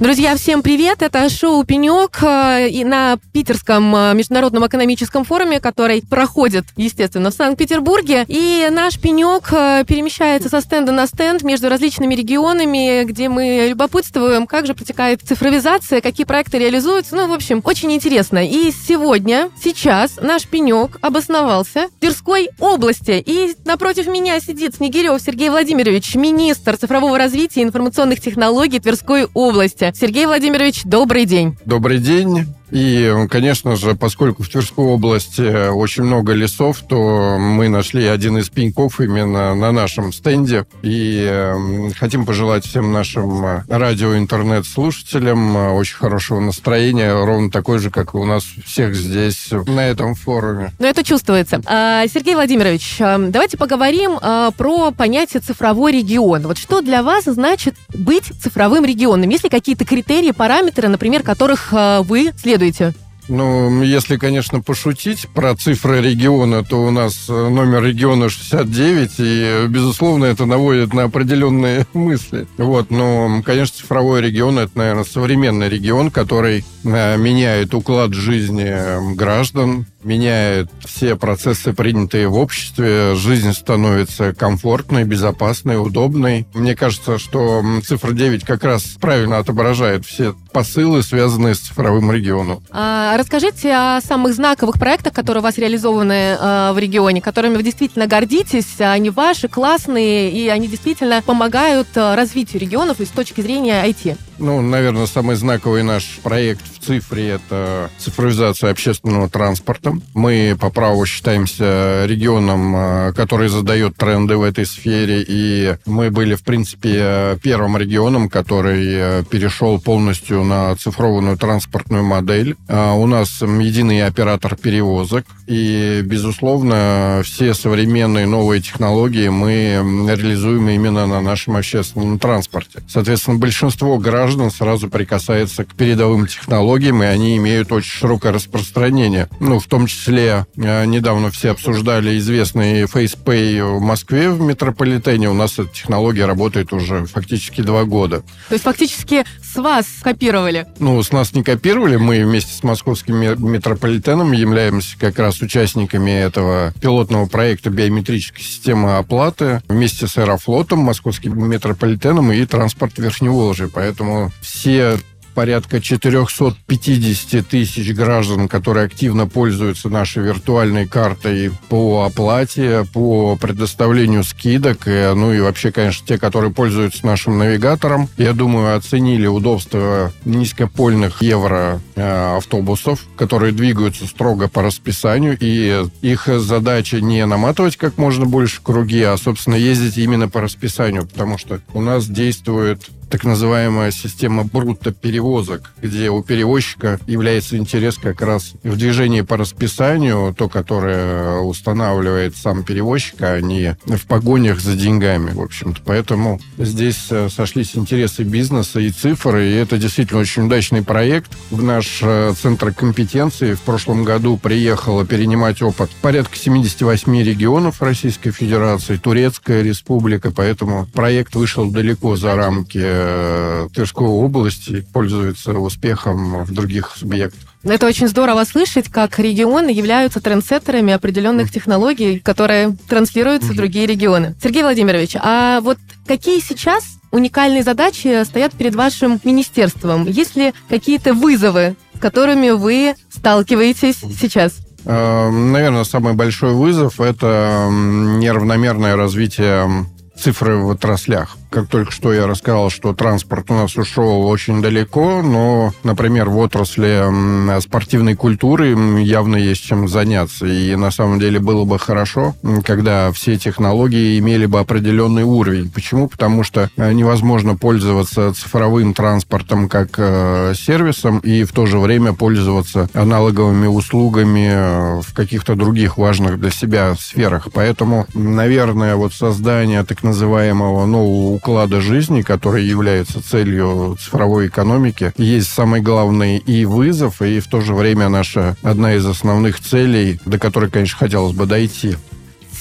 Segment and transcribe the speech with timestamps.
[0.00, 1.02] Друзья, всем привет!
[1.02, 7.34] Это шоу «Пенек» э, и на Питерском э, международном экономическом форуме, который проходит, естественно, в
[7.34, 8.24] Санкт-Петербурге.
[8.26, 14.46] И наш «Пенек» э, перемещается со стенда на стенд между различными регионами, где мы любопытствуем,
[14.46, 17.14] как же протекает цифровизация, какие проекты реализуются.
[17.14, 18.42] Ну, в общем, очень интересно.
[18.42, 23.22] И сегодня, сейчас наш «Пенек» обосновался в Тверской области.
[23.26, 29.89] И напротив меня сидит Снегирев Сергей Владимирович, министр цифрового развития и информационных технологий Тверской области.
[29.96, 31.56] Сергей Владимирович, добрый день.
[31.64, 32.46] Добрый день.
[32.70, 38.48] И, конечно же, поскольку в Тверской области очень много лесов, то мы нашли один из
[38.48, 40.66] пеньков именно на нашем стенде.
[40.82, 47.78] И э, хотим пожелать всем нашим э, радио интернет-слушателям э, очень хорошего настроения, ровно такой
[47.78, 50.72] же, как и у нас всех здесь, на этом форуме.
[50.78, 51.60] Ну, это чувствуется.
[51.66, 54.18] А, Сергей Владимирович, давайте поговорим
[54.56, 56.42] про понятие цифровой регион.
[56.42, 59.28] Вот что для вас значит быть цифровым регионом?
[59.28, 62.94] Есть ли какие-то критерии, параметры, например, которых вы следуете исследуете?
[63.28, 69.66] Ну, если, конечно, пошутить про цифры региона, то у нас э, номер региона 69, и,
[69.68, 72.48] безусловно, это наводит на определенные мысли.
[72.58, 79.86] Вот, но, конечно, цифровой регион– это, наверное, современный регион, который э, меняет уклад жизни граждан,
[80.02, 86.46] меняет все процессы, принятые в обществе, жизнь становится комфортной, безопасной, удобной.
[86.54, 92.62] Мне кажется, что цифра 9 как раз правильно отображает все посылы, связанные с цифровым регионом.
[92.70, 97.62] А, расскажите о самых знаковых проектах, которые у вас реализованы а, в регионе, которыми вы
[97.62, 98.80] действительно гордитесь.
[98.80, 104.16] Они ваши, классные, и они действительно помогают а, развитию регионов и с точки зрения IT.
[104.40, 109.92] Ну, наверное, самый знаковый наш проект в цифре– это цифровизация общественного транспорта.
[110.14, 116.36] Мы по праву считаемся регионом, э, который задает тренды в этой сфере, и мы были,
[116.36, 122.56] в принципе, первым регионом, который э, перешел полностью на цифрованную транспортную модель.
[122.66, 131.06] А у нас единый оператор перевозок, и, безусловно, все современные новые технологии мы реализуем именно
[131.06, 132.82] на нашем общественном транспорте.
[132.88, 139.28] Соответственно, большинство граждан граждан сразу прикасается к передовым технологиям, и они имеют очень широкое распространение.
[139.40, 145.28] Ну, в том числе, э, недавно все обсуждали известный FacePay в Москве в метрополитене.
[145.30, 148.22] У нас эта технология работает уже фактически два года.
[148.48, 150.66] То есть фактически с вас копировали?
[150.78, 151.96] Ну, с нас не копировали.
[151.96, 159.60] Мы вместе с московским метрополитеном являемся как раз участниками этого пилотного проекта биометрической системы оплаты
[159.68, 163.68] вместе с Аэрофлотом, московским метрополитеном и транспорт Верхневолжья.
[163.72, 164.98] Поэтому все
[165.34, 174.86] порядка 450 тысяч граждан, которые активно пользуются нашей виртуальной картой по оплате, по предоставлению скидок,
[174.86, 181.80] ну и вообще, конечно, те, которые пользуются нашим навигатором, я думаю, оценили удобство низкопольных евро
[181.94, 188.60] э, автобусов, которые двигаются строго по расписанию, и их задача не наматывать как можно больше
[188.62, 194.44] круги, а, собственно, ездить именно по расписанию, потому что у нас действует так называемая система
[194.44, 202.36] брутто-перевозок, где у перевозчика является интерес как раз в движении по расписанию, то, которое устанавливает
[202.36, 205.80] сам перевозчик, а не в погонях за деньгами, в общем-то.
[205.84, 211.32] Поэтому здесь э, сошлись интересы бизнеса и цифры, и это действительно очень удачный проект.
[211.50, 218.30] В наш э, центр компетенции в прошлом году приехало перенимать опыт порядка 78 регионов Российской
[218.30, 226.52] Федерации, Турецкая республика, поэтому проект вышел далеко за рамки Э, Тверской области пользуется успехом в
[226.52, 227.48] других субъектах.
[227.62, 234.34] Это очень здорово слышать, как регионы являются трендсеттерами определенных технологий, которые транслируются в другие регионы.
[234.42, 240.06] Сергей Владимирович, а вот какие сейчас уникальные задачи стоят перед вашим министерством?
[240.06, 244.58] Есть ли какие-то вызовы, с которыми вы сталкиваетесь сейчас?
[244.84, 249.86] Э, наверное, самый большой вызов– это неравномерное развитие
[250.18, 255.22] цифры в отраслях как только что я рассказал, что транспорт у нас ушел очень далеко,
[255.22, 258.70] но, например, в отрасли спортивной культуры
[259.02, 260.46] явно есть чем заняться.
[260.46, 265.70] И на самом деле было бы хорошо, когда все технологии имели бы определенный уровень.
[265.70, 266.08] Почему?
[266.08, 272.12] Потому что э, невозможно пользоваться цифровым транспортом как э, сервисом и в то же время
[272.12, 277.48] пользоваться аналоговыми услугами э, в каких-то других важных для себя сферах.
[277.52, 285.48] Поэтому, наверное, вот создание так называемого нового уклада жизни, который является целью цифровой экономики, есть
[285.48, 290.38] самый главный и вызов, и в то же время наша одна из основных целей, до
[290.38, 291.96] которой, конечно, хотелось бы дойти.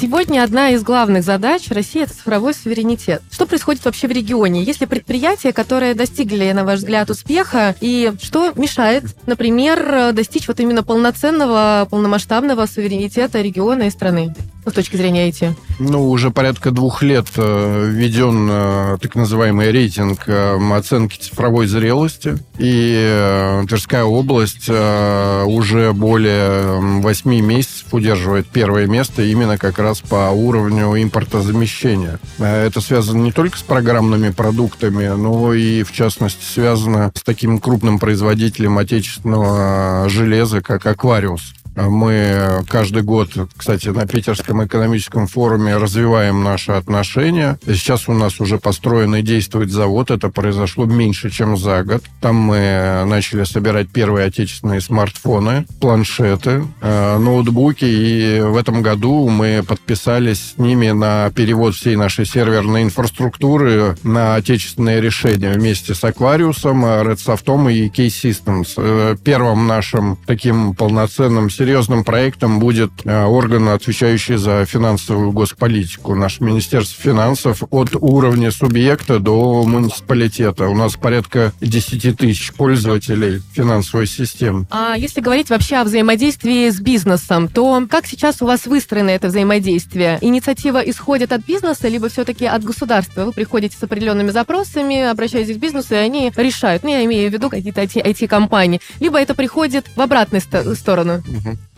[0.00, 3.20] Сегодня одна из главных задач России– это цифровой суверенитет.
[3.32, 4.62] Что происходит вообще в регионе?
[4.62, 7.74] Есть ли предприятия, которые достигли, на ваш взгляд, успеха?
[7.80, 14.36] И что мешает, например, достичь вот именно полноценного, полномасштабного суверенитета региона и страны?
[14.70, 15.54] С точки зрения IT?
[15.78, 22.38] Ну, уже порядка двух лет э, введен э, так называемый рейтинг э, оценки цифровой зрелости.
[22.58, 31.00] И Тверская область уже более восьми месяцев удерживает первое место именно как раз по уровню
[31.00, 32.18] импортозамещения.
[32.38, 37.98] Это связано не только с программными продуктами, но и, в частности, связано с таким крупным
[37.98, 41.54] производителем отечественного железа, как Аквариус.
[41.86, 47.58] Мы каждый год, кстати, на Питерском экономическом форуме развиваем наши отношения.
[47.64, 50.10] Сейчас у нас уже построен и действует завод.
[50.10, 52.02] Это произошло меньше, чем за год.
[52.20, 57.84] Там мы начали собирать первые отечественные смартфоны, планшеты, э, ноутбуки.
[57.84, 64.34] И в этом году мы подписались с ними на перевод всей нашей серверной инфраструктуры на
[64.34, 68.74] отечественные решения вместе с Аквариусом, Redsoft и K-Systems.
[68.76, 76.14] Э, первым нашим таким полноценным серьезным серьезным проектом будет э, орган, отвечающий за финансовую госполитику.
[76.14, 80.66] Наше Министерство финансов от уровня субъекта до муниципалитета.
[80.68, 84.66] У нас порядка 10 тысяч пользователей финансовой системы.
[84.70, 89.28] А если говорить вообще о взаимодействии с бизнесом, то как сейчас у вас выстроено это
[89.28, 90.16] взаимодействие?
[90.22, 93.26] Инициатива исходит от бизнеса, либо все-таки от государства?
[93.26, 96.82] Вы приходите с определенными запросами, обращаетесь к бизнесу, и они решают.
[96.82, 98.80] Ну, я имею в виду какие-то IT-компании.
[99.00, 100.40] Либо это приходит в обратную
[100.74, 101.22] сторону.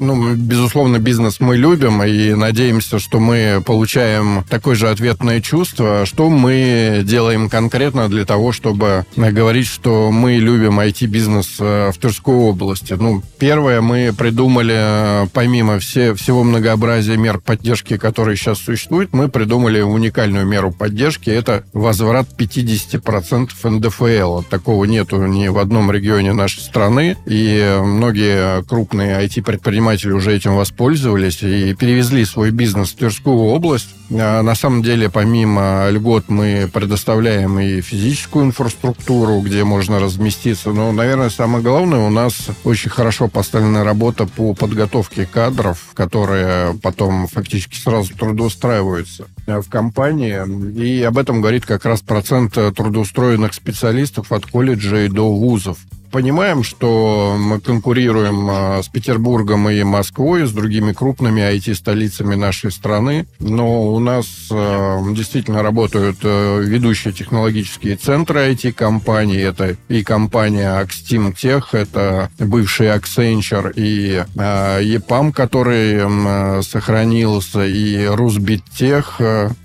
[0.00, 6.06] Ну, безусловно, бизнес мы любим и надеемся, что мы получаем такое же ответное чувство.
[6.06, 12.34] Что мы делаем конкретно для того, чтобы говорить, что мы любим IT-бизнес э, в Тверской
[12.34, 12.94] области?
[12.94, 19.28] Ну, первое, мы придумали, э, помимо все, всего многообразия мер поддержки, которые сейчас существуют, мы
[19.28, 21.28] придумали уникальную меру поддержки.
[21.28, 24.42] Это возврат 50% НДФЛ.
[24.48, 27.18] Такого нету ни в одном регионе нашей страны.
[27.26, 33.90] И многие крупные IT-предприятия предприниматели уже этим воспользовались и перевезли свой бизнес в Тверскую область.
[34.10, 40.70] А на самом деле, помимо льгот, мы предоставляем и физическую инфраструктуру, где можно разместиться.
[40.70, 47.26] Но, наверное, самое главное, у нас очень хорошо поставлена работа по подготовке кадров, которые потом
[47.26, 50.40] фактически сразу трудоустраиваются в компании.
[50.80, 55.78] И об этом говорит как раз процент трудоустроенных специалистов от колледжей до вузов
[56.10, 63.26] понимаем, что мы конкурируем а, с Петербургом и Москвой, с другими крупными IT-столицами нашей страны,
[63.38, 69.38] но у нас а, действительно работают а, ведущие технологические центры IT-компаний.
[69.38, 78.62] Это и компания Axteam Tech, это бывший Accenture и EPAM, который сохранился, и Rusbit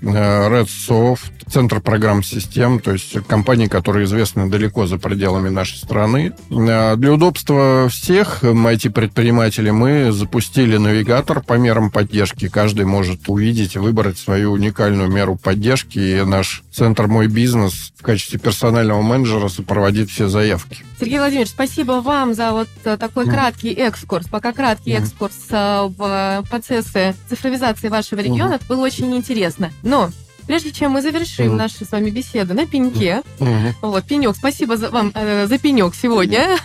[0.02, 6.34] Redsoft, Центр программ систем, то есть компании, которые известны далеко за пределами нашей страны.
[6.52, 12.50] А, для удобства всех IT-предпринимателей мы запустили навигатор по мерам поддержки.
[12.50, 18.38] Каждый может увидеть выбрать свою уникальную меру поддержки, и наш Центр «Мой бизнес» в качестве
[18.38, 20.84] персонального менеджера сопроводит все заявки.
[21.00, 23.32] Сергей Владимирович, спасибо вам за вот э, такой mm.
[23.32, 25.02] краткий экскурс, пока краткий mm.
[25.02, 28.54] экскурс э, в процессы цифровизации вашего региона.
[28.54, 28.56] Mm.
[28.56, 29.72] Это было очень интересно.
[29.84, 30.10] Но
[30.48, 31.56] Прежде чем мы завершим mm.
[31.56, 33.74] нашу с вами беседу на пеньке, mm-hmm.
[33.82, 36.58] вот, пенек, спасибо за, вам э, за пенек сегодня.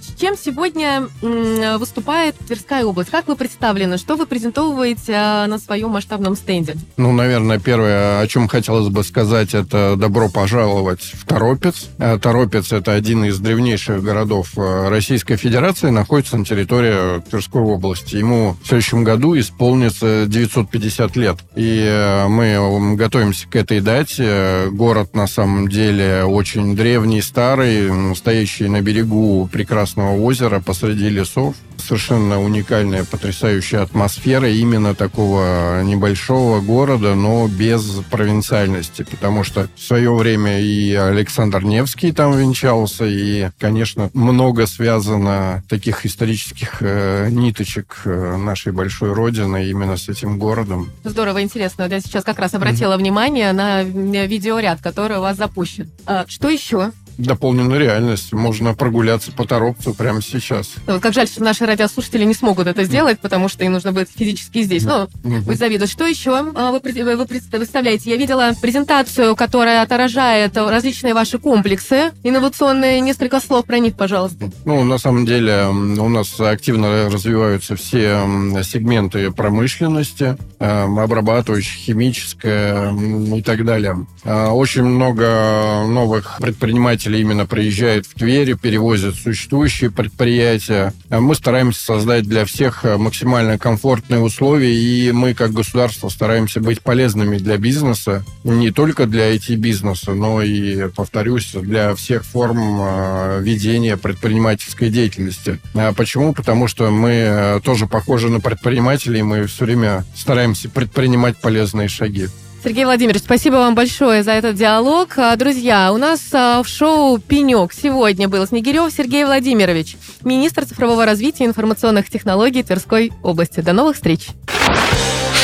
[0.00, 3.10] С чем сегодня э, выступает Тверская область?
[3.10, 3.96] Как вы представлены?
[3.98, 6.76] Что вы презентовываете э, на своем масштабном стенде?
[6.96, 11.88] Ну, наверное, первое, о чем хотелось бы сказать, это добро пожаловать в Торопец.
[11.98, 18.16] Э, Торопец– это один из древнейших городов э, Российской Федерации, находится на территории Тверской области.
[18.16, 21.38] Ему в следующем году исполнится 950 лет.
[21.54, 24.68] И э, мы готовим готовимся к этой дате.
[24.72, 32.40] Город, на самом деле, очень древний, старый, стоящий на берегу прекрасного озера посреди лесов совершенно
[32.40, 40.60] уникальная, потрясающая атмосфера именно такого небольшого города, но без провинциальности, потому что в свое время
[40.60, 48.72] и Александр Невский там венчался, и, конечно, много связано таких исторических э, ниточек э, нашей
[48.72, 50.90] большой родины именно с этим городом.
[51.04, 51.88] Здорово, интересно.
[51.90, 52.98] Я сейчас как раз обратила mm-hmm.
[52.98, 53.11] внимание
[53.52, 55.90] на видеоряд, который у вас запущен.
[56.06, 58.32] А, что еще дополненную реальность.
[58.32, 60.72] Можно прогуляться по Торопцу прямо сейчас.
[60.86, 63.92] Ну, вот как жаль, что наши радиослушатели не смогут это сделать, потому что им нужно
[63.92, 64.84] будет физически здесь.
[64.84, 65.90] Ну, вы завидуют.
[65.90, 68.10] Что еще а, вы, вы представляете?
[68.10, 73.00] Я видела презентацию, которая отражает различные ваши комплексы инновационные.
[73.00, 74.50] Несколько слов про них, пожалуйста.
[74.64, 78.22] Ну, на самом деле, у нас активно развиваются все
[78.62, 82.92] сегменты промышленности, обрабатывающая, химическая
[83.36, 84.06] и так далее.
[84.24, 90.92] А, очень много новых предпринимателей именно приезжает в Тверь, перевозят существующие предприятия.
[91.08, 96.82] А мы стараемся создать для всех максимально комфортные условия, и мы как государство стараемся быть
[96.82, 103.96] полезными для бизнеса, не только для IT-бизнеса, но и, повторюсь, для всех форм а, ведения
[103.96, 105.60] предпринимательской деятельности.
[105.96, 106.32] Почему?
[106.32, 112.28] Потому что мы тоже похожи на предпринимателей, мы все время стараемся предпринимать полезные шаги.
[112.62, 115.18] Сергей Владимирович, спасибо вам большое за этот диалог.
[115.18, 121.04] А, друзья, у нас а, в шоу «Пенек» сегодня был Снегирев Сергей Владимирович, министр цифрового
[121.04, 123.60] развития и информационных технологий Тверской области.
[123.60, 124.28] До новых встреч.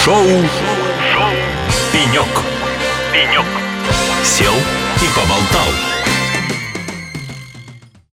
[0.04, 1.30] Шоу, шоу
[1.92, 2.28] «Пенек».
[3.12, 3.46] «Пенек».
[4.22, 5.97] Сел и поболтал.